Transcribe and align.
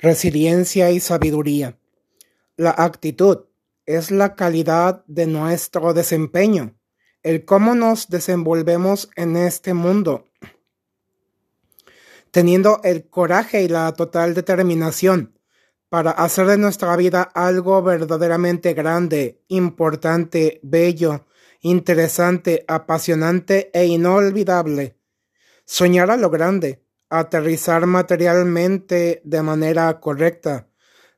resiliencia 0.00 0.90
y 0.90 1.00
sabiduría. 1.00 1.78
La 2.56 2.74
actitud 2.76 3.46
es 3.86 4.10
la 4.10 4.34
calidad 4.34 5.04
de 5.06 5.26
nuestro 5.26 5.92
desempeño, 5.94 6.76
el 7.22 7.44
cómo 7.44 7.74
nos 7.74 8.08
desenvolvemos 8.08 9.10
en 9.16 9.36
este 9.36 9.74
mundo, 9.74 10.28
teniendo 12.30 12.80
el 12.84 13.08
coraje 13.08 13.62
y 13.62 13.68
la 13.68 13.92
total 13.92 14.34
determinación 14.34 15.38
para 15.88 16.10
hacer 16.12 16.46
de 16.46 16.56
nuestra 16.56 16.96
vida 16.96 17.22
algo 17.22 17.82
verdaderamente 17.82 18.72
grande, 18.72 19.42
importante, 19.48 20.58
bello, 20.62 21.26
interesante, 21.60 22.64
apasionante 22.66 23.70
e 23.74 23.84
inolvidable. 23.84 24.96
Soñar 25.66 26.10
a 26.10 26.16
lo 26.16 26.30
grande, 26.30 26.81
aterrizar 27.12 27.84
materialmente 27.84 29.20
de 29.22 29.42
manera 29.42 30.00
correcta, 30.00 30.66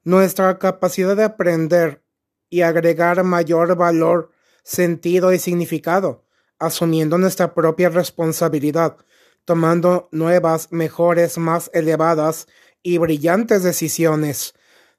nuestra 0.02 0.58
capacidad 0.58 1.16
de 1.16 1.22
aprender 1.22 2.02
y 2.50 2.62
agregar 2.62 3.22
mayor 3.22 3.76
valor, 3.76 4.32
sentido 4.64 5.32
y 5.32 5.38
significado, 5.38 6.25
asumiendo 6.58 7.16
nuestra 7.16 7.54
propia 7.54 7.90
responsabilidad, 7.90 8.96
tomando 9.44 10.08
nuevas, 10.11 10.72
mejores, 10.72 11.38
más 11.38 11.71
elevadas 11.72 12.49
y 12.82 12.99
brillantes 12.99 13.63
decisiones, 13.63 14.54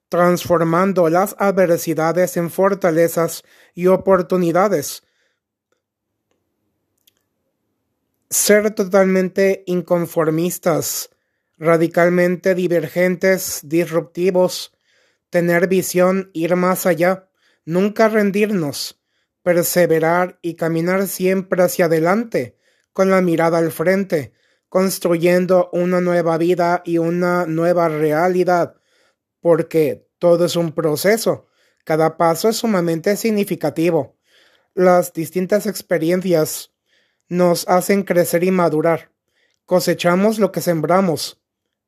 transformando 0.07 1.09
las 1.09 1.35
adversidades 1.39 2.37
en 2.37 2.49
fortalezas 2.49 3.43
y 3.73 3.87
oportunidades. 3.87 5.03
Ser 8.37 8.71
totalmente 8.71 9.63
inconformistas, 9.65 11.09
radicalmente 11.57 12.53
divergentes, 12.53 13.61
disruptivos, 13.63 14.73
tener 15.29 15.69
visión, 15.69 16.31
ir 16.33 16.57
más 16.57 16.85
allá, 16.85 17.29
nunca 17.63 18.09
rendirnos, 18.09 19.01
perseverar 19.41 20.37
y 20.41 20.55
caminar 20.55 21.07
siempre 21.07 21.63
hacia 21.63 21.85
adelante, 21.85 22.57
con 22.91 23.09
la 23.09 23.21
mirada 23.21 23.57
al 23.57 23.71
frente, 23.71 24.33
construyendo 24.67 25.69
una 25.71 26.01
nueva 26.01 26.37
vida 26.37 26.81
y 26.83 26.97
una 26.97 27.45
nueva 27.45 27.87
realidad, 27.87 28.75
porque 29.39 30.09
todo 30.19 30.43
es 30.43 30.57
un 30.57 30.73
proceso, 30.73 31.47
cada 31.85 32.17
paso 32.17 32.49
es 32.49 32.57
sumamente 32.57 33.15
significativo. 33.15 34.17
Las 34.73 35.13
distintas 35.13 35.67
experiencias 35.67 36.74
nos 37.27 37.67
hacen 37.67 38.03
crecer 38.03 38.43
y 38.43 38.51
madurar. 38.51 39.11
Cosechamos 39.65 40.39
lo 40.39 40.51
que 40.51 40.61
sembramos. 40.61 41.41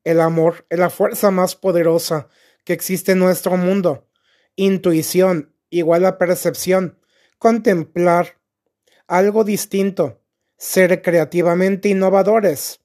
El 0.04 0.20
amor 0.20 0.66
es 0.68 0.78
la 0.78 0.90
fuerza 0.90 1.30
más 1.30 1.54
poderosa 1.54 2.28
que 2.64 2.72
existe 2.72 3.12
en 3.12 3.20
nuestro 3.20 3.56
mundo. 3.56 4.08
Intuición 4.56 5.54
igual 5.70 6.04
a 6.04 6.18
percepción. 6.18 6.98
Contemplar 7.38 8.38
algo 9.06 9.44
distinto. 9.44 10.20
Ser 10.56 11.02
creativamente 11.02 11.88
innovadores. 11.88 12.80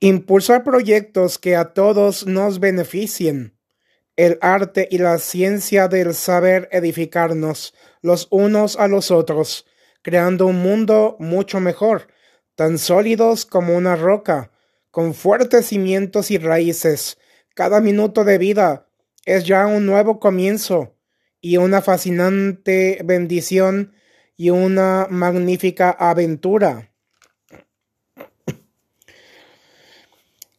Impulsar 0.00 0.64
proyectos 0.64 1.38
que 1.38 1.54
a 1.54 1.74
todos 1.74 2.26
nos 2.26 2.58
beneficien. 2.58 3.56
El 4.16 4.38
arte 4.40 4.88
y 4.90 4.98
la 4.98 5.18
ciencia 5.18 5.88
del 5.88 6.14
saber 6.14 6.68
edificarnos 6.72 7.74
los 8.02 8.28
unos 8.30 8.76
a 8.76 8.88
los 8.88 9.10
otros, 9.10 9.64
creando 10.02 10.46
un 10.46 10.60
mundo 10.62 11.16
mucho 11.18 11.60
mejor, 11.60 12.08
tan 12.54 12.78
sólidos 12.78 13.46
como 13.46 13.76
una 13.76 13.96
roca, 13.96 14.50
con 14.90 15.14
fuertes 15.14 15.66
cimientos 15.66 16.30
y 16.30 16.38
raíces, 16.38 17.18
cada 17.54 17.80
minuto 17.80 18.24
de 18.24 18.38
vida 18.38 18.88
es 19.24 19.44
ya 19.44 19.66
un 19.66 19.86
nuevo 19.86 20.18
comienzo 20.18 20.96
y 21.40 21.56
una 21.56 21.82
fascinante 21.82 23.00
bendición 23.04 23.94
y 24.36 24.50
una 24.50 25.06
magnífica 25.10 25.90
aventura. 25.90 26.92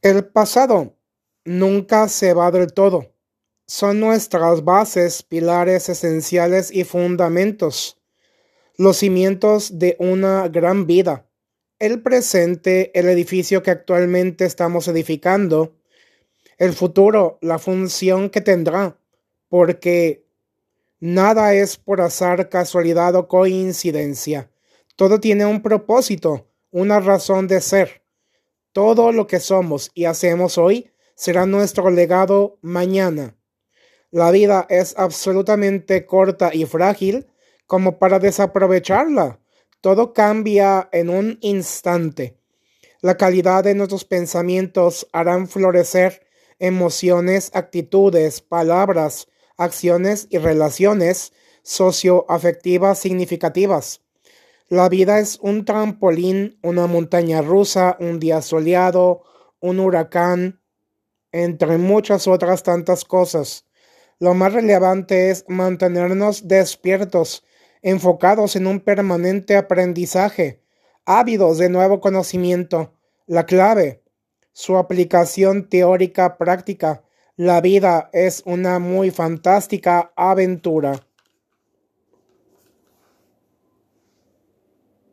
El 0.02 0.26
pasado 0.26 0.98
nunca 1.46 2.10
se 2.10 2.34
va 2.34 2.52
del 2.52 2.74
todo. 2.74 3.14
Son 3.66 4.00
nuestras 4.00 4.64
bases, 4.64 5.24
pilares 5.24 5.88
esenciales 5.90 6.70
y 6.72 6.84
fundamentos, 6.84 8.03
los 8.78 8.98
cimientos 8.98 9.80
de 9.80 9.96
una 10.00 10.48
gran 10.48 10.88
vida. 10.88 11.28
El 11.80 12.02
presente, 12.02 12.98
el 12.98 13.08
edificio 13.10 13.62
que 13.62 13.72
actualmente 13.72 14.46
estamos 14.46 14.88
edificando, 14.88 15.76
el 16.58 16.74
futuro, 16.74 17.40
la 17.42 17.60
función 17.60 18.30
que 18.30 18.42
tendrá, 18.42 18.98
porque 19.50 20.26
nada 21.00 21.54
es 21.54 21.78
por 21.78 22.02
azar, 22.02 22.50
casualidad 22.50 23.16
o 23.16 23.28
coincidencia. 23.28 24.50
Todo 24.96 25.20
tiene 25.20 25.46
un 25.46 25.62
propósito, 25.62 26.48
una 26.72 27.00
razón 27.00 27.48
de 27.48 27.62
ser. 27.62 28.04
Todo 28.72 29.12
lo 29.12 29.28
que 29.28 29.40
somos 29.40 29.92
y 29.94 30.06
hacemos 30.06 30.58
hoy 30.58 30.92
será 31.16 31.46
nuestro 31.46 31.90
legado 31.90 32.58
mañana. 32.62 33.36
La 34.10 34.32
vida 34.32 34.66
es 34.70 34.96
absolutamente 34.98 36.06
corta 36.06 36.52
y 36.54 36.66
frágil 36.66 37.28
como 37.68 38.00
para 38.00 38.20
desaprovecharla. 38.20 39.40
Todo 39.82 40.14
cambia 40.14 40.90
en 40.92 41.10
un 41.10 41.38
instante. 41.42 42.38
La 43.02 43.18
calidad 43.18 43.64
de 43.64 43.76
nuestros 43.76 44.06
pensamientos 44.06 45.08
harán 45.12 45.48
florecer 45.48 46.26
emociones, 46.60 47.52
actitudes, 47.54 48.42
palabras, 48.42 49.28
acciones 49.58 50.28
y 50.30 50.38
relaciones 50.38 51.34
socioafectivas 51.64 53.00
significativas. 53.00 54.02
La 54.70 54.90
vida 54.90 55.20
es 55.20 55.40
un 55.42 55.66
trampolín, 55.66 56.58
una 56.64 56.88
montaña 56.88 57.42
rusa, 57.42 57.98
un 58.00 58.20
día 58.20 58.42
soleado, 58.42 59.24
un 59.60 59.80
huracán, 59.80 60.62
entre 61.32 61.78
muchas 61.78 62.28
otras 62.28 62.64
tantas 62.64 63.04
cosas. 63.04 63.66
Lo 64.20 64.34
más 64.34 64.54
relevante 64.54 65.30
es 65.30 65.46
mantenernos 65.48 66.48
despiertos, 66.48 67.44
enfocados 67.84 68.56
en 68.56 68.66
un 68.66 68.80
permanente 68.80 69.56
aprendizaje, 69.56 70.64
ávidos 71.06 71.58
de 71.60 71.70
nuevo 71.70 72.00
conocimiento. 72.00 72.94
La 73.28 73.46
clave, 73.46 74.02
su 74.54 74.78
aplicación 74.78 75.70
teórica 75.70 76.38
práctica. 76.38 77.04
La 77.36 77.62
vida 77.62 78.10
es 78.14 78.42
una 78.46 78.80
muy 78.80 79.12
fantástica 79.12 80.14
aventura. 80.16 81.06